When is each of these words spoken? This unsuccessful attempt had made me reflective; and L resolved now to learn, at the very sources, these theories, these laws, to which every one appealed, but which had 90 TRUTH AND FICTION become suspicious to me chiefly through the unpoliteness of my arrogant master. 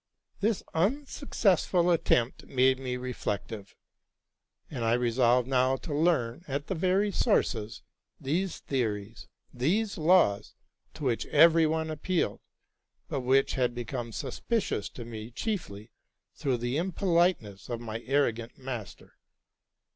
This 0.39 0.63
unsuccessful 0.73 1.91
attempt 1.91 2.41
had 2.41 2.49
made 2.49 2.79
me 2.79 2.97
reflective; 2.97 3.75
and 4.67 4.83
L 4.83 4.97
resolved 4.97 5.47
now 5.47 5.75
to 5.75 5.93
learn, 5.93 6.43
at 6.47 6.65
the 6.65 6.73
very 6.73 7.11
sources, 7.11 7.83
these 8.19 8.57
theories, 8.57 9.27
these 9.53 9.99
laws, 9.99 10.55
to 10.95 11.03
which 11.03 11.27
every 11.27 11.67
one 11.67 11.91
appealed, 11.91 12.39
but 13.09 13.19
which 13.21 13.53
had 13.53 13.73
90 13.75 13.75
TRUTH 13.75 13.77
AND 13.77 13.77
FICTION 13.77 13.99
become 13.99 14.11
suspicious 14.31 14.89
to 14.89 15.05
me 15.05 15.29
chiefly 15.29 15.91
through 16.33 16.57
the 16.57 16.77
unpoliteness 16.77 17.69
of 17.69 17.79
my 17.79 17.99
arrogant 18.07 18.57
master. 18.57 19.19